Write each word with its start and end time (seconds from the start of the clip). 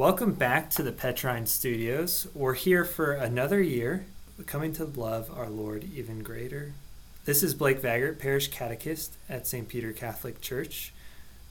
Welcome 0.00 0.32
back 0.32 0.70
to 0.70 0.82
the 0.82 0.92
Petrine 0.92 1.44
Studios. 1.44 2.26
We're 2.32 2.54
here 2.54 2.86
for 2.86 3.12
another 3.12 3.60
year, 3.60 4.06
coming 4.46 4.72
to 4.72 4.86
love 4.86 5.30
our 5.30 5.50
Lord 5.50 5.84
even 5.84 6.22
greater. 6.22 6.72
This 7.26 7.42
is 7.42 7.52
Blake 7.52 7.82
Vajgrt, 7.82 8.18
Parish 8.18 8.48
Catechist 8.48 9.18
at 9.28 9.46
St. 9.46 9.68
Peter 9.68 9.92
Catholic 9.92 10.40
Church. 10.40 10.94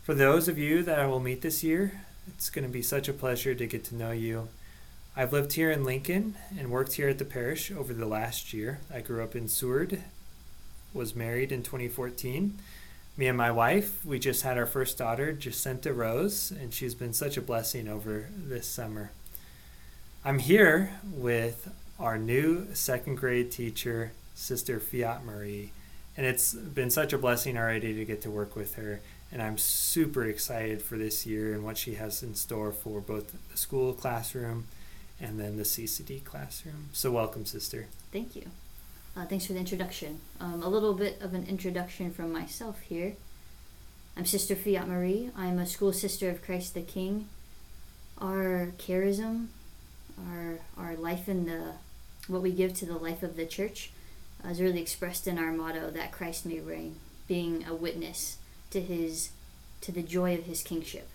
For 0.01 0.15
those 0.15 0.47
of 0.47 0.57
you 0.57 0.81
that 0.81 0.97
I 0.97 1.05
will 1.05 1.19
meet 1.19 1.43
this 1.43 1.63
year, 1.63 2.01
it's 2.27 2.49
going 2.49 2.65
to 2.65 2.73
be 2.73 2.81
such 2.81 3.07
a 3.07 3.13
pleasure 3.13 3.53
to 3.53 3.67
get 3.67 3.83
to 3.83 3.95
know 3.95 4.09
you. 4.09 4.47
I've 5.15 5.31
lived 5.31 5.53
here 5.53 5.69
in 5.69 5.83
Lincoln 5.83 6.33
and 6.57 6.71
worked 6.71 6.93
here 6.93 7.09
at 7.09 7.19
the 7.19 7.25
parish 7.25 7.71
over 7.71 7.93
the 7.93 8.07
last 8.07 8.51
year. 8.51 8.79
I 8.91 9.01
grew 9.01 9.23
up 9.23 9.35
in 9.35 9.47
Seward, 9.47 10.01
was 10.91 11.15
married 11.15 11.51
in 11.51 11.61
2014 11.61 12.57
me 13.19 13.27
and 13.27 13.37
my 13.37 13.51
wife, 13.51 14.05
we 14.05 14.17
just 14.17 14.43
had 14.43 14.57
our 14.57 14.65
first 14.65 14.97
daughter, 14.97 15.33
Jacinta 15.33 15.93
Rose, 15.93 16.51
and 16.51 16.73
she's 16.73 16.95
been 16.95 17.11
such 17.11 17.35
a 17.35 17.41
blessing 17.41 17.89
over 17.89 18.29
this 18.33 18.65
summer. 18.65 19.11
I'm 20.23 20.39
here 20.39 20.91
with 21.03 21.69
our 21.99 22.17
new 22.17 22.73
second 22.73 23.15
grade 23.15 23.51
teacher, 23.51 24.13
Sister 24.35 24.79
Fiat 24.79 25.25
Marie, 25.25 25.73
and 26.15 26.25
it's 26.25 26.53
been 26.53 26.89
such 26.89 27.11
a 27.11 27.17
blessing 27.17 27.57
already 27.57 27.93
to 27.93 28.05
get 28.05 28.21
to 28.21 28.31
work 28.31 28.55
with 28.55 28.75
her. 28.75 29.01
And 29.33 29.41
I'm 29.41 29.57
super 29.57 30.23
excited 30.23 30.81
for 30.81 30.97
this 30.97 31.25
year 31.25 31.53
and 31.53 31.65
what 31.65 31.77
she 31.77 31.95
has 31.95 32.23
in 32.23 32.35
store 32.35 32.71
for 32.71 33.01
both 33.01 33.35
the 33.51 33.57
school 33.57 33.91
classroom 33.91 34.67
and 35.19 35.37
then 35.37 35.57
the 35.57 35.63
CCD 35.63 36.23
classroom. 36.23 36.87
So, 36.93 37.11
welcome, 37.11 37.45
Sister. 37.45 37.87
Thank 38.13 38.37
you. 38.37 38.49
Uh, 39.15 39.25
thanks 39.25 39.45
for 39.45 39.53
the 39.53 39.59
introduction. 39.59 40.21
Um, 40.39 40.61
a 40.63 40.69
little 40.69 40.93
bit 40.93 41.21
of 41.21 41.33
an 41.33 41.45
introduction 41.47 42.11
from 42.11 42.31
myself 42.31 42.79
here. 42.81 43.15
I'm 44.15 44.25
Sister 44.25 44.55
Fiat 44.55 44.87
Marie. 44.87 45.31
I'm 45.35 45.59
a 45.59 45.65
school 45.65 45.93
sister 45.93 46.29
of 46.29 46.43
Christ 46.43 46.73
the 46.73 46.81
King. 46.81 47.27
Our 48.19 48.73
charism, 48.77 49.47
our 50.27 50.59
our 50.77 50.95
life 50.95 51.27
in 51.27 51.45
the 51.45 51.73
what 52.27 52.41
we 52.41 52.51
give 52.51 52.73
to 52.75 52.85
the 52.85 52.97
life 52.97 53.23
of 53.23 53.35
the 53.35 53.45
church, 53.45 53.91
uh, 54.45 54.49
is 54.49 54.61
really 54.61 54.81
expressed 54.81 55.27
in 55.27 55.37
our 55.39 55.51
motto 55.51 55.89
that 55.89 56.11
Christ 56.11 56.45
may 56.45 56.59
reign, 56.59 56.97
being 57.27 57.65
a 57.67 57.73
witness 57.73 58.37
to 58.71 58.81
his 58.81 59.31
to 59.81 59.91
the 59.91 60.03
joy 60.03 60.35
of 60.35 60.43
his 60.43 60.61
kingship. 60.61 61.07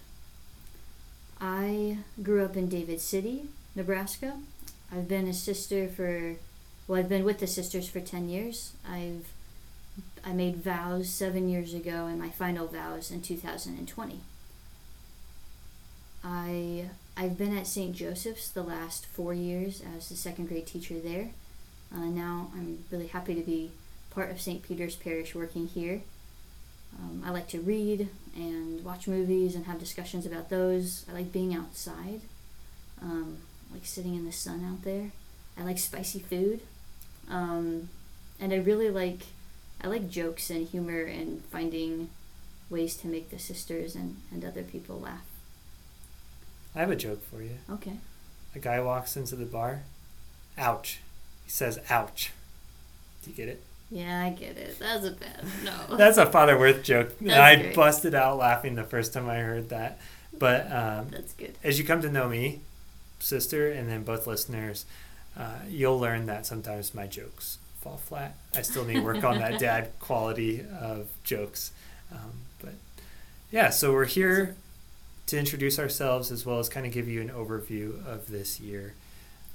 I 1.41 1.98
grew 2.22 2.44
up 2.44 2.56
in 2.56 2.69
David 2.69 3.00
City, 3.00 3.47
Nebraska. 3.74 4.38
I've 4.91 5.08
been 5.08 5.28
a 5.28 5.34
sister 5.34 5.88
for 5.88 6.36
well, 6.86 6.98
I've 6.98 7.08
been 7.08 7.24
with 7.24 7.38
the 7.38 7.46
sisters 7.46 7.88
for 7.88 8.00
10 8.00 8.28
years. 8.28 8.72
I've 8.88 9.27
I 10.24 10.32
made 10.32 10.56
vows 10.56 11.08
7 11.08 11.48
years 11.48 11.72
ago 11.74 12.06
and 12.06 12.18
my 12.18 12.30
final 12.30 12.66
vows 12.66 13.10
in 13.10 13.22
2020. 13.22 14.20
I 16.24 16.91
I've 17.16 17.38
been 17.38 17.56
at 17.56 17.66
St. 17.66 17.94
Joseph's 17.94 18.50
the 18.50 18.62
last 18.62 19.06
4 19.06 19.34
years 19.34 19.82
as 19.96 20.08
the 20.08 20.16
second 20.16 20.48
grade 20.48 20.66
teacher 20.66 20.98
there. 20.98 21.30
Uh, 21.94 22.06
now 22.06 22.50
I'm 22.54 22.84
really 22.91 23.06
happy 23.06 23.34
to 23.34 23.42
be 23.42 23.70
part 24.10 24.30
of 24.30 24.41
St. 24.41 24.62
Peter's 24.62 24.96
Parish 24.96 25.34
working 25.34 25.69
here. 25.69 26.02
Um, 26.98 27.22
I 27.24 27.30
like 27.30 27.48
to 27.48 27.60
read 27.60 28.08
and 28.36 28.84
watch 28.84 29.08
movies 29.08 29.54
and 29.54 29.66
have 29.66 29.80
discussions 29.80 30.26
about 30.26 30.48
those. 30.48 31.04
I 31.08 31.12
like 31.12 31.32
being 31.32 31.54
outside, 31.54 32.20
um, 33.02 33.38
I 33.70 33.74
like 33.74 33.86
sitting 33.86 34.14
in 34.14 34.24
the 34.24 34.32
sun 34.32 34.64
out 34.64 34.82
there. 34.82 35.10
I 35.58 35.62
like 35.62 35.78
spicy 35.78 36.20
food. 36.20 36.60
Um, 37.28 37.89
and 38.41 38.53
I 38.53 38.56
really 38.56 38.91
like 38.91 39.20
I 39.83 39.89
like 39.89 40.08
jokes 40.08 40.50
and 40.50 40.67
humor 40.67 41.03
and 41.03 41.44
finding 41.47 42.11
ways 42.70 42.97
to 42.97 43.06
make 43.06 43.31
the 43.31 43.39
sisters 43.39 43.94
and, 43.94 44.16
and 44.33 44.44
other 44.44 44.62
people 44.62 44.98
laugh. 44.98 45.25
I 46.75 46.81
have 46.81 46.91
a 46.91 46.97
joke 46.97 47.22
for 47.31 47.42
you. 47.42 47.58
Okay. 47.70 47.98
A 48.55 48.58
guy 48.58 48.81
walks 48.81 49.16
into 49.16 49.36
the 49.36 49.44
bar. 49.44 49.83
Ouch. 50.56 51.00
He 51.44 51.50
says 51.50 51.78
ouch. 51.91 52.33
Do 53.22 53.31
you 53.31 53.36
get 53.36 53.48
it? 53.48 53.62
Yeah, 53.91 54.25
I 54.25 54.31
get 54.31 54.56
it. 54.56 54.78
That's 54.78 55.04
a 55.04 55.10
bad 55.12 55.44
no. 55.65 55.97
That's 55.97 56.16
a 56.16 56.27
Father 56.27 56.59
Worth 56.59 56.82
joke. 56.82 57.12
I 57.28 57.56
great. 57.56 57.75
busted 57.75 58.15
out 58.15 58.38
laughing 58.38 58.75
the 58.75 58.84
first 58.84 59.12
time 59.12 59.28
I 59.28 59.37
heard 59.38 59.69
that. 59.69 59.98
But 60.37 60.71
um, 60.72 61.09
That's 61.10 61.32
good. 61.34 61.56
as 61.62 61.78
you 61.78 61.84
come 61.84 62.00
to 62.03 62.10
know 62.10 62.28
me, 62.28 62.60
sister, 63.21 63.71
and 63.71 63.88
then 63.88 64.03
both 64.03 64.27
listeners, 64.27 64.84
uh, 65.39 65.59
you'll 65.69 65.99
learn 65.99 66.27
that 66.27 66.47
sometimes 66.47 66.95
my 66.95 67.06
jokes 67.06 67.59
fall 67.81 67.97
flat. 67.97 68.37
I 68.55 68.62
still 68.62 68.84
need 68.84 69.05
work 69.05 69.25
on 69.25 69.39
that 69.39 69.59
dad 69.61 69.93
quality 70.00 70.65
of 70.81 71.09
jokes. 71.22 71.72
Um, 72.12 72.33
but 72.61 72.75
yeah, 73.50 73.71
so 73.71 73.93
we're 73.93 74.06
here 74.06 74.56
to 75.27 75.39
introduce 75.39 75.78
ourselves 75.78 76.31
as 76.31 76.45
well 76.47 76.59
as 76.59 76.69
kind 76.69 76.87
of 76.87 76.93
give 76.93 77.09
you 77.09 77.21
an 77.21 77.31
overview 77.31 78.05
of 78.06 78.28
this 78.31 78.61
year. 78.61 78.95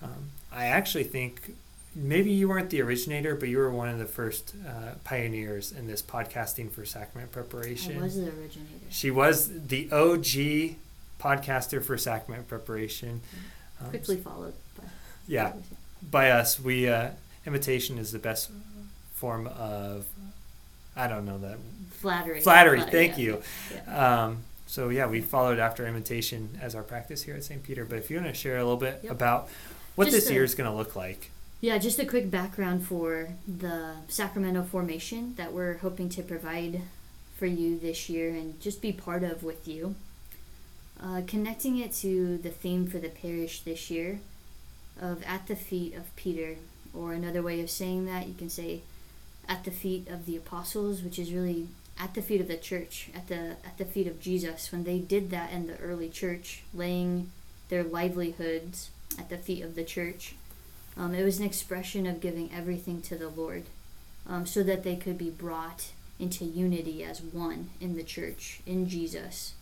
Um, 0.01 0.31
I 0.51 0.65
actually 0.65 1.03
think 1.03 1.55
maybe 1.95 2.31
you 2.31 2.49
weren't 2.49 2.69
the 2.69 2.81
originator, 2.81 3.35
but 3.35 3.49
you 3.49 3.57
were 3.57 3.71
one 3.71 3.89
of 3.89 3.99
the 3.99 4.05
first 4.05 4.53
uh, 4.67 4.95
pioneers 5.03 5.71
in 5.71 5.87
this 5.87 6.01
podcasting 6.01 6.71
for 6.71 6.85
sacrament 6.85 7.31
preparation. 7.31 7.99
I 7.99 8.03
was 8.03 8.15
the 8.15 8.27
originator. 8.27 8.85
She 8.89 9.11
was 9.11 9.67
the 9.67 9.91
OG 9.91 10.77
podcaster 11.19 11.83
for 11.83 11.97
sacrament 11.97 12.47
preparation. 12.47 13.21
Um, 13.81 13.89
Quickly 13.89 14.17
followed 14.17 14.53
by 14.77 14.83
yeah, 15.29 15.53
by 16.11 16.31
us. 16.31 16.59
We 16.59 16.87
uh, 16.89 17.11
imitation 17.45 17.97
is 17.97 18.11
the 18.11 18.19
best 18.19 18.49
form 19.15 19.47
of 19.47 20.05
I 20.95 21.07
don't 21.07 21.25
know 21.25 21.37
that 21.39 21.57
flattery. 21.91 22.41
flattery. 22.41 22.79
Flat- 22.79 22.91
thank 22.91 23.17
yeah, 23.17 23.23
you. 23.23 23.41
yeah. 23.73 24.23
Um, 24.25 24.37
so 24.67 24.89
yeah, 24.89 25.07
we 25.07 25.21
followed 25.21 25.59
after 25.59 25.87
imitation 25.87 26.57
as 26.61 26.75
our 26.75 26.83
practice 26.83 27.23
here 27.23 27.35
at 27.35 27.43
St. 27.43 27.63
Peter. 27.63 27.85
But 27.85 27.97
if 27.99 28.09
you 28.09 28.17
want 28.17 28.27
to 28.29 28.33
share 28.33 28.57
a 28.57 28.63
little 28.63 28.77
bit 28.77 28.99
Yep. 29.03 29.11
about 29.11 29.49
what 29.95 30.05
Just 30.05 30.17
this 30.17 30.31
year 30.31 30.43
is 30.43 30.55
going 30.55 30.69
to 30.69 30.75
look 30.75 30.95
like. 30.95 31.31
Yeah, 31.61 31.77
just 31.77 31.99
a 31.99 32.05
quick 32.05 32.31
background 32.31 32.85
for 32.85 33.29
the 33.45 33.95
sacramental 34.07 34.63
formation 34.63 35.33
that 35.35 35.51
we're 35.51 35.77
hoping 35.79 36.07
to 36.09 36.21
provide 36.23 36.81
for 37.35 37.45
you 37.47 37.77
this 37.77 38.07
year 38.09 38.29
and 38.29 38.59
just 38.61 38.81
be 38.81 38.91
part 38.93 39.23
of 39.23 39.43
with 39.43 39.67
you. 39.67 39.95
Uh, 41.01 41.21
connecting 41.27 41.77
it 41.77 41.93
to 41.93 42.37
the 42.37 42.49
theme 42.49 42.85
for 42.87 42.99
the 42.99 43.09
parish 43.09 43.61
this 43.61 43.89
year 43.89 44.19
of 44.99 45.23
At 45.25 45.47
the 45.47 45.55
Feet 45.55 45.95
of 45.95 46.15
Peter, 46.15 46.55
or 46.93 47.13
another 47.13 47.41
way 47.41 47.61
of 47.61 47.69
saying 47.69 48.05
that, 48.05 48.27
you 48.27 48.33
can 48.33 48.49
say 48.49 48.81
At 49.47 49.63
the 49.63 49.71
Feet 49.71 50.07
of 50.07 50.25
the 50.25 50.37
Apostles, 50.37 51.01
which 51.01 51.19
is 51.19 51.33
really 51.33 51.67
at 52.01 52.13
the 52.13 52.21
feet 52.21 52.39
of 52.39 52.47
the 52.47 52.55
church, 52.55 53.09
at 53.13 53.27
the 53.27 53.57
at 53.65 53.77
the 53.77 53.85
feet 53.85 54.07
of 54.07 54.21
Jesus. 54.21 54.71
When 54.71 54.85
they 54.85 54.99
did 54.99 55.31
that 55.31 55.51
in 55.51 55.67
the 55.67 55.77
early 55.79 56.07
church, 56.07 56.63
laying 56.73 57.29
their 57.67 57.83
livelihoods 57.83 58.89
at 59.17 59.29
the 59.29 59.37
feet 59.37 59.63
of 59.63 59.75
the 59.75 59.83
church, 59.83 60.35
um, 60.95 61.13
it 61.13 61.23
was 61.23 61.39
an 61.39 61.45
expression 61.45 62.07
of 62.07 62.21
giving 62.21 62.51
everything 62.53 63.01
to 63.01 63.17
the 63.17 63.29
Lord 63.29 63.63
um, 64.27 64.45
so 64.45 64.63
that 64.63 64.83
they 64.83 64.95
could 64.95 65.17
be 65.17 65.29
brought 65.29 65.89
into 66.19 66.45
unity 66.45 67.03
as 67.03 67.21
one 67.21 67.69
in 67.79 67.95
the 67.95 68.03
church, 68.03 68.61
in 68.65 68.87
Jesus. 68.87 69.53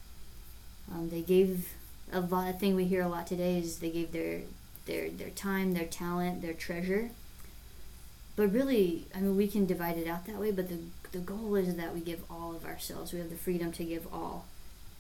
Um, 0.92 1.10
they 1.10 1.22
gave 1.22 1.74
a 2.12 2.20
lot, 2.20 2.50
a 2.50 2.54
thing 2.54 2.76
we 2.76 2.86
hear 2.86 3.02
a 3.02 3.08
lot 3.08 3.28
today 3.28 3.58
is 3.58 3.80
they 3.80 3.90
gave 3.90 4.12
their, 4.12 4.42
their, 4.88 5.10
their 5.10 5.30
time, 5.30 5.74
their 5.74 5.86
talent, 5.86 6.42
their 6.42 6.54
treasure. 6.54 7.12
But 8.36 8.54
really, 8.54 9.06
I 9.16 9.20
mean, 9.20 9.38
we 9.38 9.48
can 9.48 9.66
divide 9.66 9.98
it 9.98 10.08
out 10.08 10.26
that 10.28 10.40
way, 10.40 10.52
but 10.52 10.70
the, 10.70 10.80
the 11.12 11.20
goal 11.20 11.56
is 11.56 11.76
that 11.76 11.94
we 11.94 12.02
give 12.02 12.24
all 12.30 12.56
of 12.56 12.66
ourselves. 12.66 13.14
We 13.14 13.20
have 13.20 13.30
the 13.30 13.36
freedom 13.36 13.72
to 13.74 13.84
give 13.84 14.08
all. 14.14 14.46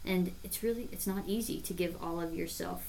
And 0.06 0.32
it's 0.44 0.64
really, 0.64 0.88
it's 0.92 1.08
not 1.08 1.24
easy 1.28 1.60
to 1.62 1.74
give 1.74 2.02
all 2.02 2.22
of 2.22 2.36
yourself 2.36 2.84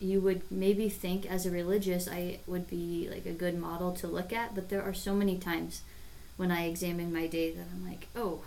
you 0.00 0.20
would 0.20 0.42
maybe 0.50 0.88
think 0.88 1.26
as 1.26 1.46
a 1.46 1.50
religious 1.50 2.08
I 2.08 2.38
would 2.46 2.68
be 2.68 3.08
like 3.10 3.26
a 3.26 3.32
good 3.32 3.58
model 3.58 3.92
to 3.92 4.06
look 4.06 4.32
at, 4.32 4.54
but 4.54 4.68
there 4.68 4.82
are 4.82 4.94
so 4.94 5.14
many 5.14 5.38
times 5.38 5.82
when 6.36 6.50
I 6.50 6.66
examine 6.66 7.12
my 7.12 7.26
day 7.26 7.52
that 7.52 7.66
I'm 7.72 7.88
like, 7.88 8.08
oh, 8.14 8.40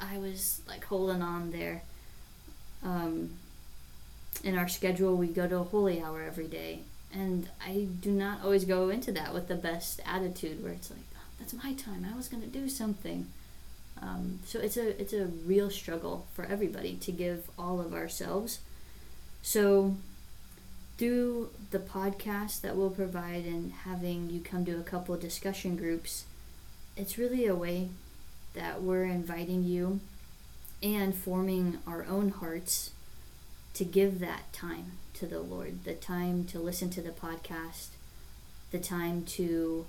I 0.00 0.18
was 0.18 0.60
like 0.66 0.84
holding 0.84 1.22
on 1.22 1.50
there. 1.50 1.82
Um, 2.82 3.30
in 4.42 4.56
our 4.56 4.68
schedule, 4.68 5.16
we 5.16 5.28
go 5.28 5.46
to 5.48 5.58
a 5.58 5.64
holy 5.64 6.00
hour 6.00 6.22
every 6.22 6.46
day, 6.46 6.80
and 7.12 7.48
I 7.64 7.86
do 8.00 8.10
not 8.10 8.42
always 8.42 8.64
go 8.64 8.88
into 8.88 9.12
that 9.12 9.32
with 9.34 9.48
the 9.48 9.54
best 9.54 10.00
attitude, 10.06 10.62
where 10.62 10.72
it's 10.72 10.90
like, 10.90 11.00
"Oh, 11.14 11.20
that's 11.38 11.52
my 11.52 11.72
time. 11.74 12.06
I 12.10 12.16
was 12.16 12.28
going 12.28 12.42
to 12.42 12.48
do 12.48 12.68
something. 12.68 13.28
Um, 14.00 14.40
so 14.44 14.58
it's 14.58 14.76
a 14.76 15.00
it's 15.00 15.12
a 15.12 15.26
real 15.26 15.70
struggle 15.70 16.26
for 16.34 16.44
everybody 16.44 16.96
to 16.96 17.12
give 17.12 17.50
all 17.58 17.80
of 17.80 17.94
ourselves. 17.94 18.58
So 19.42 19.96
through 20.98 21.50
the 21.70 21.78
podcast 21.78 22.60
that 22.60 22.76
we'll 22.76 22.90
provide 22.90 23.44
and 23.44 23.72
having 23.72 24.30
you 24.30 24.40
come 24.40 24.64
to 24.64 24.78
a 24.78 24.82
couple 24.82 25.16
discussion 25.16 25.76
groups, 25.76 26.24
it's 26.96 27.18
really 27.18 27.46
a 27.46 27.54
way 27.54 27.88
that 28.54 28.82
we're 28.82 29.04
inviting 29.04 29.64
you 29.64 30.00
and 30.82 31.14
forming 31.14 31.78
our 31.86 32.04
own 32.08 32.30
hearts 32.30 32.90
to 33.74 33.84
give 33.84 34.20
that 34.20 34.52
time 34.52 34.92
to 35.14 35.26
the 35.26 35.40
Lord, 35.40 35.84
the 35.84 35.94
time 35.94 36.44
to 36.46 36.58
listen 36.58 36.90
to 36.90 37.00
the 37.00 37.10
podcast, 37.10 37.88
the 38.70 38.78
time 38.78 39.24
to. 39.24 39.86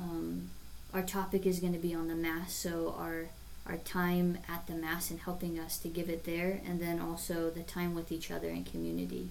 Um, 0.00 0.50
our 0.92 1.02
topic 1.02 1.46
is 1.46 1.60
going 1.60 1.72
to 1.72 1.78
be 1.78 1.94
on 1.94 2.08
the 2.08 2.14
Mass, 2.14 2.52
so 2.52 2.94
our 2.98 3.26
our 3.66 3.76
time 3.76 4.38
at 4.48 4.66
the 4.66 4.74
Mass 4.74 5.10
and 5.10 5.20
helping 5.20 5.58
us 5.58 5.78
to 5.78 5.88
give 5.88 6.08
it 6.08 6.24
there, 6.24 6.60
and 6.66 6.80
then 6.80 6.98
also 7.00 7.50
the 7.50 7.62
time 7.62 7.94
with 7.94 8.10
each 8.10 8.30
other 8.30 8.48
in 8.48 8.64
community. 8.64 9.28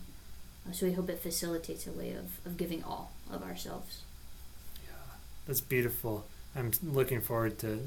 Uh, 0.68 0.72
so 0.72 0.86
we 0.86 0.94
hope 0.94 1.10
it 1.10 1.20
facilitates 1.20 1.88
a 1.88 1.92
way 1.92 2.14
of, 2.14 2.46
of 2.46 2.58
giving 2.58 2.84
all 2.84 3.12
of 3.32 3.44
ourselves. 3.44 4.02
Yeah, 4.84 5.16
that's 5.48 5.62
beautiful. 5.62 6.26
I'm 6.56 6.72
looking 6.84 7.22
forward 7.22 7.60
to 7.60 7.80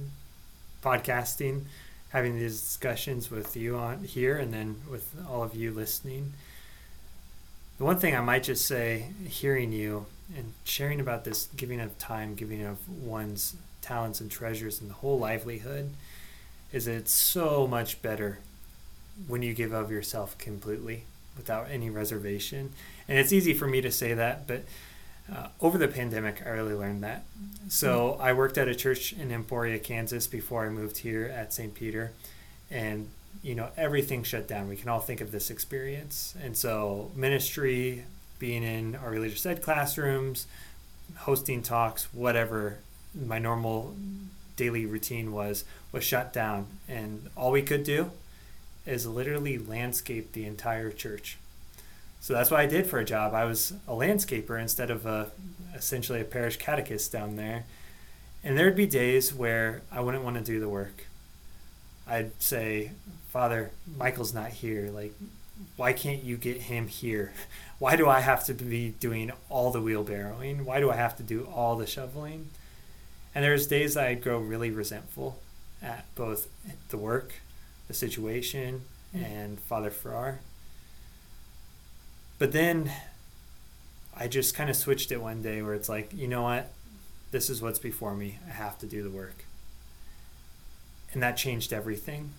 podcasting, 0.83 1.63
having 2.13 2.39
these 2.39 2.61
discussions 2.61 3.31
with 3.31 3.57
you 3.57 3.77
on 3.77 4.05
here, 4.05 4.37
and 4.37 4.53
then 4.53 4.77
with 4.91 5.15
all 5.29 5.43
of 5.43 5.55
you 5.55 5.71
listening. 5.71 6.33
The 7.79 7.85
one 7.85 7.99
thing 7.99 8.15
I 8.15 8.21
might 8.21 8.45
just 8.45 8.67
say, 8.67 9.07
hearing 9.27 9.73
you 9.73 10.07
and 10.37 10.53
sharing 10.65 11.01
about 11.01 11.25
this 11.25 11.49
giving 11.57 11.81
of 11.81 11.99
time, 11.99 12.35
giving 12.35 12.63
of 12.63 12.89
one's 12.89 13.57
talents 13.81 14.21
and 14.21 14.31
treasures 14.31 14.81
and 14.81 14.89
the 14.89 14.95
whole 14.95 15.19
livelihood, 15.19 15.91
is 16.73 16.85
that 16.85 16.95
it's 16.95 17.13
so 17.13 17.67
much 17.67 18.01
better 18.03 18.39
when 19.27 19.43
you 19.43 19.53
give 19.53 19.73
of 19.73 19.91
yourself 19.91 20.39
completely 20.39 21.05
without 21.37 21.67
any 21.71 21.91
reservation. 21.91 22.73
And 23.09 23.19
it's 23.19 23.33
easy 23.33 23.55
for 23.55 23.67
me 23.67 23.81
to 23.81 23.91
say 23.91 24.15
that, 24.15 24.47
but 24.47 24.65
uh, 25.31 25.49
over 25.61 25.79
the 25.79 25.89
pandemic, 25.89 26.43
I 26.45 26.51
really 26.51 26.75
learned 26.75 27.03
that. 27.05 27.25
So 27.69 28.19
I 28.21 28.33
worked 28.33 28.59
at 28.59 28.69
a 28.69 28.75
church 28.75 29.13
in 29.13 29.31
Emporia, 29.31 29.79
Kansas 29.79 30.27
before 30.27 30.67
I 30.67 30.69
moved 30.69 30.99
here 30.99 31.27
at 31.27 31.53
St. 31.53 31.75
Peter. 31.75 32.13
And, 32.71 33.09
you 33.43 33.55
know, 33.55 33.69
everything 33.77 34.25
shut 34.25 34.49
down. 34.49 34.69
We 34.69 34.77
can 34.77 34.89
all 34.89 35.01
think 35.01 35.21
of 35.21 35.31
this 35.31 35.51
experience. 35.51 36.35
And 36.43 36.57
so 36.57 37.11
ministry, 37.15 38.05
being 38.39 38.63
in 38.63 38.97
our 38.97 39.11
religious 39.11 39.47
ed 39.47 39.63
classrooms, 39.63 40.47
hosting 41.19 41.63
talks, 41.63 42.13
whatever 42.13 42.79
my 43.15 43.39
normal 43.39 43.95
daily 44.57 44.87
routine 44.87 45.33
was, 45.33 45.65
was 45.93 46.03
shut 46.05 46.33
down. 46.33 46.67
And 46.89 47.31
all 47.37 47.53
we 47.53 47.63
could 47.63 47.85
do 47.85 48.11
is 48.85 49.07
literally 49.07 49.59
landscape 49.59 50.33
the 50.33 50.45
entire 50.45 50.91
church. 50.91 51.39
So 52.23 52.35
that's 52.35 52.53
what 52.53 52.61
I 52.61 52.67
did 52.67 52.87
for 52.87 53.01
a 53.01 53.05
job. 53.05 53.35
I 53.35 53.45
was 53.45 53.73
a 53.89 53.93
landscaper 53.93 54.59
instead 54.59 54.91
of 54.91 55.05
a 55.07 55.33
essentially 55.75 56.21
a 56.21 56.25
parish 56.25 56.57
catechist 56.57 57.11
down 57.11 57.35
there. 57.35 57.65
And 58.45 58.57
there'd 58.57 58.77
be 58.77 58.87
days 58.87 59.35
where 59.35 59.83
I 59.91 60.01
wouldn't 60.01 60.23
want 60.23 60.37
to 60.37 60.43
do 60.43 60.61
the 60.61 60.69
work. 60.69 61.07
I'd 62.07 62.41
say, 62.41 62.93
Father, 63.29 63.73
Michael's 63.97 64.33
not 64.33 64.51
here. 64.51 64.89
Like, 64.93 65.15
why 65.77 65.93
can't 65.93 66.23
you 66.23 66.37
get 66.37 66.63
him 66.63 66.87
here? 66.87 67.33
Why 67.81 67.97
do 67.97 68.09
I 68.09 68.21
have 68.21 68.45
to 68.45 68.55
be 68.55 68.91
doing 69.01 69.33
all 69.49 69.73
the 69.73 69.81
wheelbarrowing? 69.81 70.63
Why 70.63 70.79
do 70.79 70.89
I 70.93 70.95
have 70.95 71.17
to 71.17 71.25
do 71.25 71.49
all 71.53 71.75
the 71.75 71.87
shoveling? 71.87 72.51
And 73.35 73.45
there's 73.45 73.67
days 73.67 73.95
that 73.95 74.07
I'd 74.07 74.23
grow 74.23 74.39
really 74.39 74.71
resentful 74.71 75.41
at 75.83 76.05
both 76.15 76.47
the 76.91 76.97
work, 76.97 77.33
the 77.89 77.95
situation, 77.95 78.83
hmm. 79.11 79.25
and 79.25 79.59
Father 79.59 79.91
Farrar. 79.91 80.39
But 82.43 82.51
then 82.51 82.91
I 84.17 84.27
just 84.27 84.57
kind 84.57 84.69
of 84.69 84.75
switched 84.75 85.13
it 85.13 85.23
one 85.23 85.43
day 85.43 85.63
where 85.63 85.75
it's 85.75 85.89
like, 85.89 86.13
you 86.13 86.27
know 86.27 86.43
what? 86.43 86.73
This 87.31 87.49
is 87.49 87.63
what's 87.63 87.79
before 87.79 88.17
me. 88.17 88.41
I 88.49 88.51
have 88.51 88.77
to 88.81 88.87
do 88.87 89.01
the 89.05 89.17
work. 89.17 89.45
And 91.13 91.23
that 91.23 91.37
changed 91.37 91.73
everything 91.73 92.33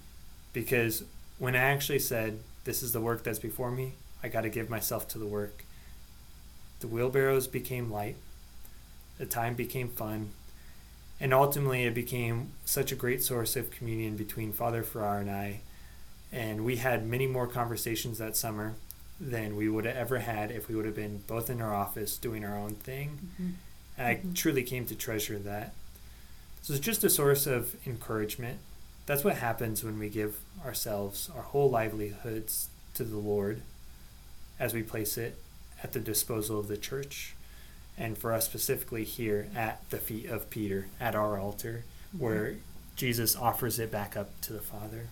because 0.52 1.06
when 1.40 1.56
I 1.56 1.60
actually 1.60 2.00
said, 2.00 2.40
this 2.66 2.84
is 2.84 2.92
the 2.92 3.00
work 3.00 3.24
that's 3.24 3.40
before 3.40 3.72
me, 3.72 3.94
I 4.22 4.28
got 4.28 4.42
to 4.42 4.50
give 4.50 4.70
myself 4.70 5.08
to 5.08 5.18
the 5.18 5.26
work. 5.26 5.64
The 6.82 6.88
wheelbarrows 6.88 7.48
became 7.48 7.90
light, 7.90 8.18
the 9.20 9.26
time 9.26 9.54
became 9.54 9.88
fun, 9.88 10.32
and 11.18 11.34
ultimately 11.34 11.86
it 11.86 11.94
became 11.94 12.52
such 12.66 12.92
a 12.92 12.98
great 12.98 13.24
source 13.24 13.56
of 13.56 13.72
communion 13.72 14.18
between 14.18 14.52
Father 14.52 14.84
Farrar 14.84 15.20
and 15.20 15.32
I. 15.32 15.62
And 16.30 16.66
we 16.66 16.76
had 16.76 17.08
many 17.08 17.26
more 17.26 17.48
conversations 17.48 18.18
that 18.18 18.36
summer 18.36 18.74
than 19.20 19.56
we 19.56 19.70
would 19.70 19.86
have 19.86 19.96
ever 19.96 20.20
had 20.20 20.52
if 20.52 20.68
we 20.68 20.76
would 20.76 20.86
have 20.86 20.96
been 20.96 21.24
both 21.28 21.50
in 21.50 21.62
our 21.62 21.74
office 21.74 22.18
doing 22.18 22.44
our 22.44 22.58
own 22.58 22.76
thing. 22.76 23.20
Mm-hmm. 23.34 23.50
And 23.98 24.08
I 24.08 24.16
mm-hmm. 24.16 24.34
truly 24.34 24.64
came 24.64 24.86
to 24.86 24.96
treasure 24.96 25.38
that. 25.40 25.74
So 26.62 26.74
it's 26.74 26.84
just 26.84 27.04
a 27.04 27.10
source 27.10 27.46
of 27.46 27.76
encouragement. 27.86 28.60
That's 29.06 29.24
what 29.24 29.38
happens 29.38 29.84
when 29.84 30.00
we 30.00 30.10
give 30.10 30.40
ourselves, 30.66 31.30
our 31.36 31.42
whole 31.42 31.70
livelihoods 31.70 32.70
to 32.96 33.04
the 33.04 33.18
Lord 33.18 33.62
as 34.60 34.74
we 34.74 34.82
place 34.82 35.18
it 35.18 35.38
at 35.84 35.92
the 35.92 36.00
disposal 36.00 36.60
of 36.60 36.68
the 36.68 36.78
church. 36.78 37.36
And 37.98 38.18
for 38.18 38.34
us 38.34 38.46
specifically 38.46 39.04
here 39.04 39.50
at 39.56 39.88
the 39.90 39.98
feet 39.98 40.28
of 40.28 40.50
Peter, 40.50 40.88
at 41.00 41.16
our 41.16 41.38
altar, 41.38 41.84
mm-hmm. 42.10 42.24
where 42.24 42.56
Jesus 42.96 43.36
offers 43.36 43.78
it 43.80 43.92
back 43.92 44.16
up 44.16 44.40
to 44.42 44.54
the 44.54 44.62
Father. 44.62 45.10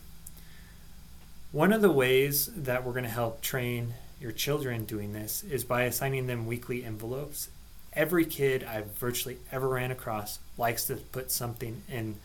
One 1.51 1.74
of 1.74 1.81
the 1.81 1.92
ways 1.92 2.45
that 2.56 2.86
we're 2.86 2.94
going 2.94 3.03
to 3.03 3.09
help 3.09 3.42
train 3.42 3.95
your 4.21 4.31
children 4.31 4.86
doing 4.86 5.12
this 5.12 5.44
is 5.44 5.65
by 5.65 5.83
assigning 5.83 6.27
them 6.27 6.45
weekly 6.45 6.86
envelopes. 6.86 7.50
Every 7.92 8.24
kid 8.24 8.63
I've 8.63 8.94
virtually 8.94 9.38
ever 9.51 9.68
ran 9.68 9.92
across 9.92 10.39
likes 10.57 10.86
to 10.88 10.95
put 10.95 11.30
something 11.30 11.83
in 11.89 12.15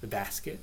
the 0.00 0.06
basket. 0.06 0.60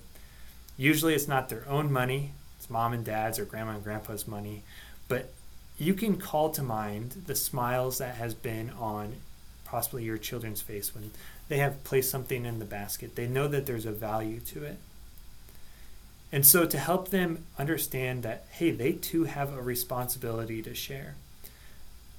Usually 0.77 1.13
it's 1.13 1.27
not 1.27 1.49
their 1.49 1.67
own 1.67 1.91
money, 1.91 2.31
it's 2.57 2.69
mom 2.69 2.93
and 2.93 3.03
dad's 3.03 3.39
or 3.39 3.45
grandma 3.45 3.73
and 3.73 3.83
grandpa's 3.83 4.25
money, 4.25 4.63
but 5.09 5.33
you 5.77 5.93
can 5.93 6.15
call 6.15 6.49
to 6.51 6.63
mind 6.63 7.23
the 7.27 7.35
smiles 7.35 7.97
that 7.97 8.15
has 8.15 8.33
been 8.33 8.69
on 8.79 9.15
possibly 9.65 10.05
your 10.05 10.17
children's 10.17 10.61
face 10.61 10.95
when 10.95 11.11
they 11.49 11.57
have 11.57 11.83
placed 11.83 12.09
something 12.09 12.45
in 12.45 12.59
the 12.59 12.65
basket. 12.65 13.17
They 13.17 13.27
know 13.27 13.49
that 13.49 13.65
there's 13.65 13.85
a 13.85 13.91
value 13.91 14.39
to 14.39 14.63
it. 14.63 14.77
And 16.33 16.43
so 16.43 16.65
to 16.65 16.79
help 16.79 17.09
them 17.09 17.45
understand 17.59 18.23
that, 18.23 18.47
hey, 18.53 18.71
they 18.71 18.93
too 18.93 19.25
have 19.25 19.53
a 19.53 19.61
responsibility 19.61 20.63
to 20.63 20.73
share. 20.73 21.13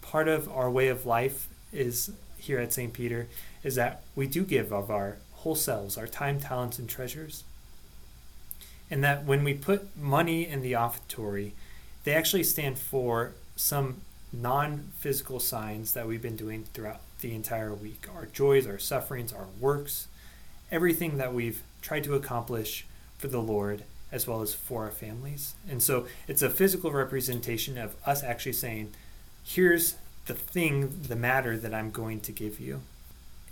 Part 0.03 0.29
of 0.29 0.49
our 0.49 0.71
way 0.71 0.87
of 0.87 1.05
life 1.05 1.49
is 1.73 2.13
here 2.39 2.61
at 2.61 2.73
St. 2.73 2.93
Peter 2.93 3.27
is 3.65 3.75
that 3.75 4.03
we 4.15 4.29
do 4.29 4.45
give 4.45 4.73
of 4.73 4.89
our 4.89 5.17
whole 5.33 5.57
selves, 5.57 5.99
our 5.99 6.07
time, 6.07 6.39
talents, 6.39 6.79
and 6.79 6.89
treasures. 6.89 7.43
And 8.89 9.03
that 9.03 9.25
when 9.25 9.43
we 9.43 9.53
put 9.53 9.97
money 9.97 10.47
in 10.47 10.63
the 10.63 10.75
offertory, 10.75 11.53
they 12.05 12.15
actually 12.15 12.45
stand 12.45 12.79
for 12.79 13.33
some 13.57 14.03
non 14.33 14.93
physical 14.97 15.41
signs 15.41 15.93
that 15.95 16.07
we've 16.07 16.23
been 16.23 16.37
doing 16.37 16.67
throughout 16.73 17.01
the 17.21 17.35
entire 17.35 17.75
week 17.75 18.07
our 18.15 18.27
joys, 18.27 18.65
our 18.65 18.79
sufferings, 18.79 19.33
our 19.33 19.49
works, 19.59 20.07
everything 20.71 21.17
that 21.17 21.35
we've 21.35 21.65
tried 21.83 22.05
to 22.05 22.15
accomplish 22.15 22.87
for 23.19 23.27
the 23.27 23.43
Lord 23.43 23.83
as 24.15 24.29
well 24.29 24.41
as 24.41 24.55
for 24.55 24.85
our 24.85 24.93
families. 24.93 25.55
And 25.69 25.83
so 25.83 26.07
it's 26.29 26.41
a 26.41 26.49
physical 26.49 26.93
representation 26.93 27.77
of 27.77 27.97
us 28.07 28.23
actually 28.23 28.53
saying, 28.53 28.93
here's 29.43 29.97
the 30.27 30.35
thing, 30.35 31.03
the 31.09 31.17
matter 31.17 31.59
that 31.59 31.75
I'm 31.75 31.91
going 31.91 32.21
to 32.21 32.33
give 32.33 32.61
you. 32.61 32.83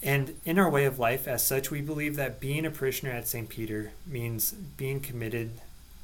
And 0.04 0.36
in 0.44 0.60
our 0.60 0.70
way 0.70 0.84
of 0.84 1.00
life, 1.00 1.26
as 1.26 1.44
such, 1.44 1.70
we 1.70 1.80
believe 1.80 2.14
that 2.16 2.40
being 2.40 2.64
a 2.64 2.70
parishioner 2.70 3.12
at 3.12 3.26
St. 3.26 3.48
Peter 3.48 3.90
means 4.06 4.52
being 4.52 5.00
committed 5.00 5.50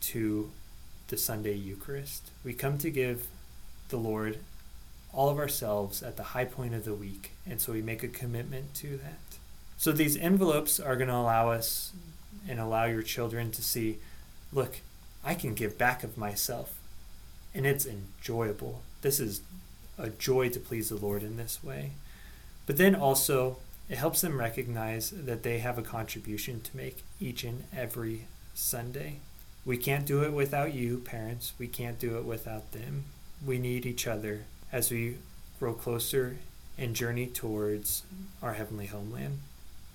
to 0.02 0.50
the 1.06 1.16
Sunday 1.16 1.54
Eucharist. 1.54 2.30
We 2.44 2.52
come 2.52 2.78
to 2.78 2.90
give 2.90 3.28
the 3.90 3.96
Lord 3.96 4.38
all 5.12 5.30
of 5.30 5.38
ourselves 5.38 6.02
at 6.02 6.16
the 6.16 6.22
high 6.22 6.44
point 6.44 6.74
of 6.74 6.84
the 6.84 6.94
week, 6.94 7.32
and 7.48 7.60
so 7.60 7.72
we 7.72 7.80
make 7.80 8.02
a 8.02 8.08
commitment 8.08 8.74
to 8.74 8.98
that. 8.98 9.38
So 9.78 9.92
these 9.92 10.16
envelopes 10.16 10.78
are 10.78 10.96
going 10.96 11.08
to 11.08 11.14
allow 11.14 11.50
us 11.50 11.92
and 12.48 12.60
allow 12.60 12.84
your 12.84 13.02
children 13.02 13.50
to 13.52 13.62
see 13.62 13.98
look, 14.52 14.80
I 15.24 15.34
can 15.34 15.54
give 15.54 15.78
back 15.78 16.02
of 16.02 16.16
myself. 16.16 16.74
And 17.54 17.66
it's 17.66 17.86
enjoyable. 17.86 18.82
This 19.02 19.18
is 19.20 19.40
a 19.96 20.10
joy 20.10 20.48
to 20.50 20.60
please 20.60 20.90
the 20.90 20.96
Lord 20.96 21.22
in 21.22 21.36
this 21.36 21.62
way. 21.62 21.92
But 22.66 22.76
then 22.76 22.94
also, 22.94 23.58
it 23.88 23.98
helps 23.98 24.20
them 24.20 24.38
recognize 24.38 25.10
that 25.10 25.42
they 25.42 25.58
have 25.58 25.78
a 25.78 25.82
contribution 25.82 26.60
to 26.60 26.76
make 26.76 27.02
each 27.20 27.42
and 27.42 27.64
every 27.74 28.26
Sunday. 28.54 29.20
We 29.64 29.76
can't 29.76 30.06
do 30.06 30.22
it 30.22 30.32
without 30.32 30.74
you, 30.74 30.98
parents. 30.98 31.52
We 31.58 31.68
can't 31.68 31.98
do 31.98 32.18
it 32.18 32.24
without 32.24 32.72
them. 32.72 33.04
We 33.44 33.58
need 33.58 33.86
each 33.86 34.06
other 34.06 34.44
as 34.70 34.90
we 34.90 35.16
grow 35.58 35.72
closer 35.72 36.38
and 36.76 36.94
journey 36.94 37.26
towards 37.26 38.02
our 38.42 38.54
heavenly 38.54 38.86
homeland. 38.86 39.40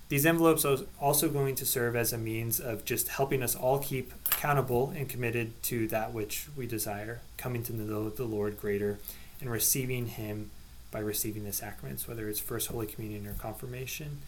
These 0.08 0.26
envelopes 0.26 0.64
are 0.64 0.78
also 1.00 1.28
going 1.28 1.54
to 1.56 1.66
serve 1.66 1.96
as 1.96 2.12
a 2.12 2.18
means 2.18 2.60
of 2.60 2.84
just 2.84 3.08
helping 3.08 3.42
us 3.42 3.56
all 3.56 3.78
keep 3.78 4.12
accountable 4.26 4.92
and 4.94 5.08
committed 5.08 5.62
to 5.64 5.88
that 5.88 6.12
which 6.12 6.48
we 6.54 6.66
desire, 6.66 7.20
coming 7.38 7.62
to 7.64 7.74
know 7.74 8.10
the 8.10 8.24
Lord 8.24 8.60
greater 8.60 8.98
and 9.40 9.50
receiving 9.50 10.06
Him 10.06 10.50
by 10.90 10.98
receiving 10.98 11.44
the 11.44 11.52
sacraments, 11.52 12.06
whether 12.06 12.28
it's 12.28 12.38
First 12.38 12.68
Holy 12.68 12.86
Communion 12.86 13.26
or 13.26 13.32
confirmation. 13.32 14.18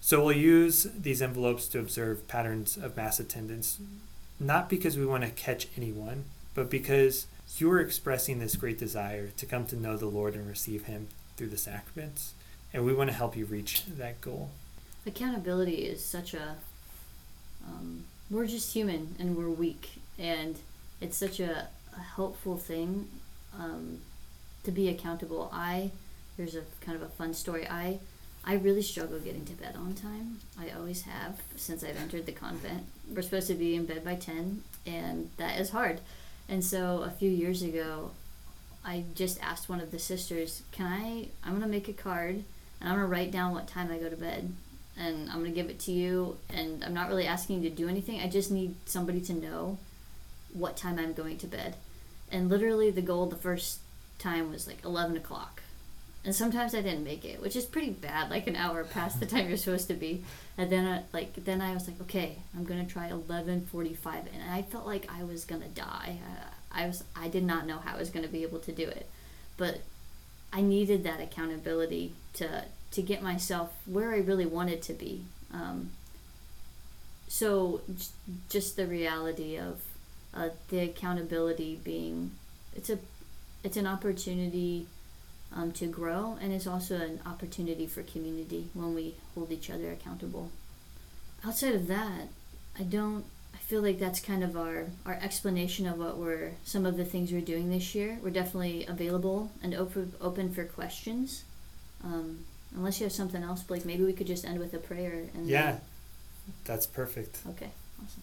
So 0.00 0.24
we'll 0.24 0.36
use 0.36 0.84
these 0.98 1.22
envelopes 1.22 1.68
to 1.68 1.78
observe 1.78 2.26
patterns 2.26 2.76
of 2.76 2.96
Mass 2.96 3.20
attendance, 3.20 3.78
not 4.40 4.68
because 4.68 4.96
we 4.96 5.06
want 5.06 5.24
to 5.24 5.30
catch 5.30 5.68
anyone, 5.76 6.24
but 6.54 6.70
because 6.70 7.26
you're 7.58 7.80
expressing 7.80 8.38
this 8.38 8.56
great 8.56 8.78
desire 8.78 9.28
to 9.28 9.46
come 9.46 9.66
to 9.66 9.76
know 9.76 9.96
the 9.96 10.06
Lord 10.06 10.34
and 10.34 10.48
receive 10.48 10.86
Him 10.86 11.08
through 11.36 11.50
the 11.50 11.58
sacraments. 11.58 12.32
And 12.72 12.86
we 12.86 12.94
want 12.94 13.10
to 13.10 13.16
help 13.16 13.36
you 13.36 13.44
reach 13.44 13.84
that 13.86 14.22
goal 14.22 14.50
accountability 15.06 15.74
is 15.74 16.04
such 16.04 16.34
a 16.34 16.56
um, 17.66 18.04
we're 18.30 18.46
just 18.46 18.72
human 18.72 19.14
and 19.18 19.36
we're 19.36 19.50
weak, 19.50 19.90
and 20.18 20.56
it's 21.00 21.16
such 21.16 21.38
a, 21.38 21.68
a 21.96 22.00
helpful 22.00 22.56
thing 22.56 23.08
um, 23.58 23.98
to 24.64 24.70
be 24.70 24.88
accountable. 24.88 25.50
I 25.52 25.90
there's 26.36 26.54
a 26.54 26.62
kind 26.80 26.96
of 26.96 27.02
a 27.02 27.08
fun 27.08 27.34
story. 27.34 27.68
I 27.68 27.98
I 28.44 28.54
really 28.54 28.82
struggle 28.82 29.18
getting 29.20 29.44
to 29.44 29.52
bed 29.52 29.76
on 29.76 29.94
time. 29.94 30.40
I 30.58 30.70
always 30.70 31.02
have 31.02 31.40
since 31.56 31.84
I've 31.84 31.96
entered 31.96 32.26
the 32.26 32.32
convent. 32.32 32.84
We're 33.14 33.22
supposed 33.22 33.48
to 33.48 33.54
be 33.54 33.76
in 33.76 33.86
bed 33.86 34.04
by 34.04 34.16
10, 34.16 34.62
and 34.86 35.30
that 35.36 35.60
is 35.60 35.70
hard. 35.70 36.00
And 36.48 36.64
so 36.64 37.02
a 37.02 37.10
few 37.10 37.30
years 37.30 37.62
ago, 37.62 38.10
I 38.84 39.04
just 39.14 39.40
asked 39.42 39.68
one 39.68 39.80
of 39.80 39.90
the 39.90 39.98
sisters, 39.98 40.62
"Can 40.72 40.86
I 40.86 41.28
I'm 41.44 41.52
going 41.52 41.62
to 41.62 41.68
make 41.68 41.88
a 41.88 41.92
card 41.92 42.44
and 42.80 42.88
I'm 42.88 42.96
going 42.96 43.08
to 43.08 43.12
write 43.12 43.30
down 43.30 43.52
what 43.52 43.68
time 43.68 43.92
I 43.92 43.98
go 43.98 44.08
to 44.08 44.16
bed 44.16 44.52
and 44.96 45.30
I'm 45.30 45.40
going 45.40 45.52
to 45.52 45.54
give 45.54 45.70
it 45.70 45.78
to 45.80 45.92
you 45.92 46.36
and 46.50 46.84
I'm 46.84 46.94
not 46.94 47.08
really 47.08 47.26
asking 47.26 47.62
you 47.62 47.70
to 47.70 47.74
do 47.74 47.88
anything. 47.88 48.20
I 48.20 48.28
just 48.28 48.50
need 48.50 48.74
somebody 48.86 49.20
to 49.22 49.32
know 49.32 49.78
what 50.52 50.76
time 50.76 50.98
I'm 50.98 51.12
going 51.12 51.38
to 51.38 51.46
bed." 51.46 51.76
And 52.30 52.48
literally 52.48 52.90
the 52.90 53.02
goal 53.02 53.26
the 53.26 53.36
first 53.36 53.80
time 54.18 54.50
was 54.50 54.66
like 54.66 54.84
11 54.84 55.16
o'clock 55.16 55.62
and 56.24 56.34
sometimes 56.34 56.74
I 56.74 56.82
didn't 56.82 57.02
make 57.02 57.24
it, 57.24 57.42
which 57.42 57.56
is 57.56 57.64
pretty 57.64 57.90
bad, 57.90 58.30
like 58.30 58.46
an 58.46 58.54
hour 58.54 58.84
past 58.84 59.18
the 59.18 59.26
time 59.26 59.48
you're 59.48 59.56
supposed 59.56 59.88
to 59.88 59.94
be. 59.94 60.22
And 60.56 60.70
then, 60.70 60.86
I, 60.86 61.02
like, 61.12 61.44
then 61.44 61.60
I 61.60 61.74
was 61.74 61.88
like, 61.88 62.00
okay, 62.02 62.36
I'm 62.56 62.64
gonna 62.64 62.86
try 62.86 63.10
11:45, 63.10 64.26
and 64.32 64.50
I 64.50 64.62
felt 64.62 64.86
like 64.86 65.10
I 65.10 65.24
was 65.24 65.44
gonna 65.44 65.68
die. 65.68 66.18
I, 66.70 66.84
I 66.84 66.86
was, 66.86 67.02
I 67.16 67.28
did 67.28 67.42
not 67.42 67.66
know 67.66 67.78
how 67.78 67.96
I 67.96 67.98
was 67.98 68.10
gonna 68.10 68.28
be 68.28 68.44
able 68.44 68.60
to 68.60 68.72
do 68.72 68.86
it, 68.86 69.08
but 69.56 69.80
I 70.52 70.60
needed 70.60 71.02
that 71.04 71.20
accountability 71.20 72.12
to 72.34 72.66
to 72.92 73.02
get 73.02 73.22
myself 73.22 73.72
where 73.86 74.12
I 74.12 74.18
really 74.18 74.46
wanted 74.46 74.82
to 74.82 74.92
be. 74.92 75.24
Um, 75.52 75.90
so, 77.28 77.80
just 78.50 78.76
the 78.76 78.86
reality 78.86 79.56
of 79.56 79.80
uh, 80.34 80.50
the 80.68 80.80
accountability 80.80 81.80
being, 81.82 82.32
it's 82.76 82.90
a, 82.90 82.98
it's 83.64 83.76
an 83.76 83.86
opportunity 83.86 84.86
um, 85.54 85.72
to 85.72 85.86
grow, 85.86 86.36
and 86.40 86.52
it's 86.52 86.66
also 86.66 86.96
an 86.96 87.20
opportunity 87.26 87.86
for 87.86 88.02
community 88.02 88.68
when 88.74 88.94
we 88.94 89.14
hold 89.34 89.50
each 89.50 89.70
other 89.70 89.90
accountable. 89.90 90.50
Outside 91.44 91.74
of 91.74 91.86
that, 91.88 92.28
I 92.78 92.82
don't. 92.82 93.24
I 93.54 93.58
feel 93.58 93.82
like 93.82 93.98
that's 93.98 94.20
kind 94.20 94.42
of 94.42 94.56
our 94.56 94.86
our 95.04 95.14
explanation 95.14 95.86
of 95.86 95.98
what 95.98 96.16
we're 96.16 96.52
some 96.64 96.86
of 96.86 96.96
the 96.96 97.04
things 97.04 97.32
we're 97.32 97.40
doing 97.40 97.70
this 97.70 97.94
year. 97.94 98.18
We're 98.22 98.30
definitely 98.30 98.86
available 98.86 99.50
and 99.62 99.74
open 99.74 100.12
open 100.20 100.52
for 100.52 100.64
questions. 100.64 101.44
Um, 102.04 102.44
unless 102.74 103.00
you 103.00 103.04
have 103.04 103.12
something 103.12 103.42
else, 103.42 103.62
Blake, 103.62 103.84
maybe 103.84 104.04
we 104.04 104.12
could 104.12 104.26
just 104.26 104.44
end 104.44 104.58
with 104.58 104.74
a 104.74 104.78
prayer. 104.78 105.24
And 105.34 105.46
yeah, 105.46 105.78
that's 106.64 106.86
perfect. 106.86 107.40
Okay, 107.48 107.70
awesome. 108.02 108.22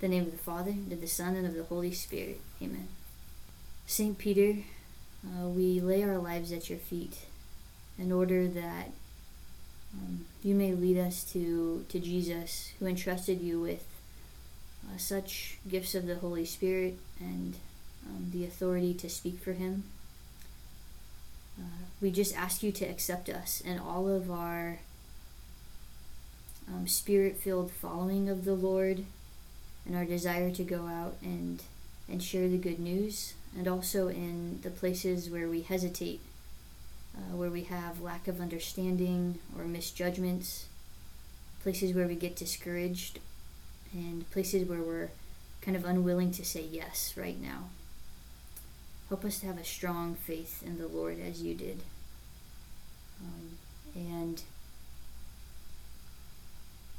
the 0.00 0.08
name 0.08 0.24
of 0.24 0.32
the 0.32 0.38
Father, 0.38 0.70
and 0.70 0.92
of 0.92 1.00
the 1.00 1.06
Son, 1.06 1.36
and 1.36 1.46
of 1.46 1.54
the 1.54 1.64
Holy 1.64 1.92
Spirit. 1.92 2.40
Amen. 2.62 2.88
Saint 3.86 4.18
Peter 4.18 4.56
uh, 5.26 5.48
we 5.48 5.80
lay 5.80 6.02
our 6.02 6.18
lives 6.18 6.52
at 6.52 6.68
your 6.70 6.78
feet 6.78 7.18
in 7.98 8.12
order 8.12 8.46
that 8.46 8.90
um, 9.94 10.26
you 10.42 10.54
may 10.54 10.72
lead 10.72 10.98
us 10.98 11.24
to, 11.32 11.84
to 11.88 11.98
Jesus, 11.98 12.72
who 12.78 12.86
entrusted 12.86 13.40
you 13.40 13.60
with 13.60 13.84
uh, 14.86 14.98
such 14.98 15.58
gifts 15.68 15.94
of 15.94 16.06
the 16.06 16.16
Holy 16.16 16.44
Spirit 16.44 16.98
and 17.18 17.56
um, 18.06 18.30
the 18.32 18.44
authority 18.44 18.92
to 18.94 19.08
speak 19.08 19.40
for 19.40 19.54
Him. 19.54 19.84
Uh, 21.58 21.84
we 22.00 22.10
just 22.10 22.36
ask 22.36 22.62
you 22.62 22.72
to 22.72 22.84
accept 22.84 23.28
us 23.28 23.62
and 23.64 23.80
all 23.80 24.08
of 24.08 24.30
our 24.30 24.80
um, 26.68 26.86
spirit 26.86 27.36
filled 27.36 27.70
following 27.70 28.28
of 28.28 28.44
the 28.44 28.54
Lord 28.54 29.04
and 29.86 29.96
our 29.96 30.04
desire 30.04 30.50
to 30.50 30.64
go 30.64 30.86
out 30.86 31.16
and, 31.22 31.62
and 32.08 32.22
share 32.22 32.48
the 32.48 32.58
good 32.58 32.78
news 32.78 33.34
and 33.56 33.66
also 33.66 34.08
in 34.08 34.60
the 34.62 34.70
places 34.70 35.30
where 35.30 35.48
we 35.48 35.62
hesitate, 35.62 36.20
uh, 37.16 37.36
where 37.36 37.50
we 37.50 37.64
have 37.64 38.00
lack 38.00 38.28
of 38.28 38.40
understanding 38.40 39.38
or 39.56 39.64
misjudgments, 39.64 40.66
places 41.62 41.94
where 41.94 42.06
we 42.06 42.14
get 42.14 42.36
discouraged, 42.36 43.18
and 43.92 44.30
places 44.30 44.68
where 44.68 44.82
we're 44.82 45.08
kind 45.62 45.76
of 45.76 45.84
unwilling 45.84 46.30
to 46.32 46.44
say 46.44 46.62
yes 46.70 47.14
right 47.16 47.40
now. 47.40 47.70
Help 49.08 49.24
us 49.24 49.38
to 49.40 49.46
have 49.46 49.58
a 49.58 49.64
strong 49.64 50.14
faith 50.14 50.62
in 50.64 50.78
the 50.78 50.88
Lord 50.88 51.18
as 51.20 51.42
you 51.42 51.54
did. 51.54 51.80
Um, 53.20 53.58
and 53.94 54.42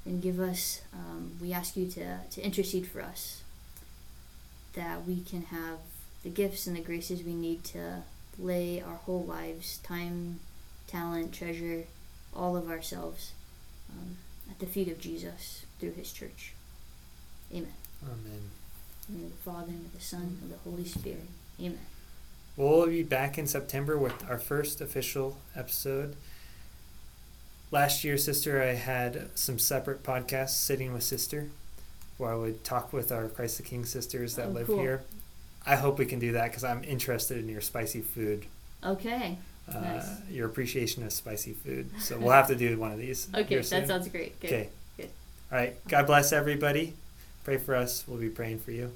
and 0.05 0.21
give 0.21 0.39
us, 0.39 0.81
um, 0.93 1.33
we 1.41 1.51
ask 1.51 1.75
you 1.75 1.85
to, 1.85 2.19
to 2.31 2.41
intercede 2.41 2.87
for 2.87 3.01
us 3.01 3.41
that 4.73 5.05
we 5.05 5.19
can 5.19 5.41
have 5.43 5.79
the 6.23 6.29
gifts 6.29 6.65
and 6.65 6.77
the 6.77 6.81
graces 6.81 7.23
we 7.23 7.33
need 7.33 7.63
to 7.65 8.03
lay 8.39 8.81
our 8.81 8.95
whole 8.95 9.25
lives, 9.25 9.79
time, 9.79 10.39
talent, 10.87 11.33
treasure, 11.33 11.83
all 12.33 12.55
of 12.55 12.69
ourselves 12.69 13.33
um, 13.91 14.15
at 14.49 14.59
the 14.59 14.65
feet 14.65 14.87
of 14.87 14.99
Jesus 14.99 15.65
through 15.79 15.91
his 15.91 16.13
church. 16.13 16.53
Amen. 17.51 17.73
Amen. 18.03 18.49
In 19.09 19.29
the 19.29 19.35
Father, 19.43 19.71
and 19.71 19.85
of 19.85 19.93
the 19.93 20.01
Son, 20.01 20.37
and 20.41 20.51
the 20.51 20.69
Holy 20.69 20.85
Spirit. 20.85 21.27
Amen. 21.59 21.79
We'll 22.57 22.87
be 22.87 23.03
back 23.03 23.37
in 23.37 23.47
September 23.47 23.97
with 23.97 24.29
our 24.29 24.39
first 24.39 24.81
official 24.81 25.37
episode. 25.55 26.15
Last 27.71 28.03
year, 28.03 28.17
Sister, 28.17 28.61
I 28.61 28.73
had 28.73 29.29
some 29.35 29.59
separate 29.59 30.03
podcasts 30.03 30.49
sitting 30.49 30.91
with 30.91 31.03
Sister 31.03 31.49
where 32.17 32.33
I 32.33 32.35
would 32.35 32.63
talk 32.63 32.91
with 32.91 33.11
our 33.11 33.27
Christ 33.29 33.57
the 33.57 33.63
King 33.63 33.85
sisters 33.85 34.35
that 34.35 34.47
oh, 34.47 34.51
live 34.51 34.67
cool. 34.67 34.79
here 34.79 35.03
I 35.67 35.75
hope 35.75 35.99
we 35.99 36.05
can 36.05 36.19
do 36.19 36.31
that 36.31 36.45
because 36.45 36.63
I'm 36.63 36.83
interested 36.85 37.37
in 37.37 37.49
your 37.49 37.59
spicy 37.59 37.99
food. 37.99 38.45
Okay. 38.83 39.37
Uh, 39.69 39.79
nice. 39.81 40.07
Your 40.31 40.47
appreciation 40.47 41.03
of 41.03 41.11
spicy 41.11 41.51
food. 41.53 41.89
So 41.99 42.17
we'll 42.19 42.31
have 42.31 42.47
to 42.47 42.55
do 42.55 42.79
one 42.79 42.93
of 42.93 42.97
these. 42.97 43.27
okay, 43.35 43.59
that 43.59 43.87
sounds 43.87 44.07
great. 44.07 44.39
Good. 44.39 44.47
Okay. 44.47 44.69
Good. 44.95 45.09
All 45.51 45.57
right. 45.57 45.75
God 45.89 46.07
bless 46.07 46.31
everybody. 46.31 46.93
Pray 47.43 47.57
for 47.57 47.75
us. 47.75 48.05
We'll 48.07 48.19
be 48.19 48.29
praying 48.29 48.59
for 48.59 48.71
you. 48.71 48.93